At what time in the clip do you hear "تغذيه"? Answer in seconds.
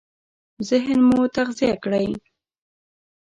1.35-1.73